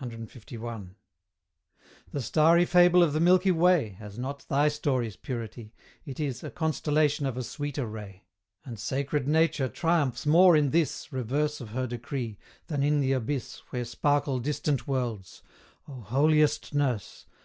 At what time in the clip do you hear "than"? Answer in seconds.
12.66-12.82